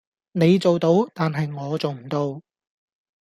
[0.31, 2.41] 你做到，但係我做唔到